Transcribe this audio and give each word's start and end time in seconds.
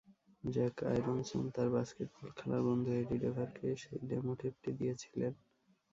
Jack 0.43 0.75
Irons 0.85 1.29
তাঁর 1.55 1.67
basketball 1.75 2.27
খেলার 2.37 2.61
বন্ধু 2.67 2.89
এডি 2.93 3.15
ভেডারকে 3.23 3.67
সেই 3.81 3.99
ডেমো 4.09 4.33
টেপটি 4.39 4.69
দিয়েছিলেন। 4.79 5.33